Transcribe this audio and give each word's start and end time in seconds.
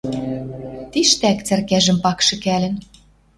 Тиштӓк 0.91 1.39
цӓркӓжӹм 1.47 1.97
пак 2.03 2.19
шӹкӓлӹн 2.27 2.75